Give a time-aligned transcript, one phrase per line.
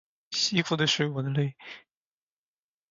[0.31, 1.55] 西湖的水我的泪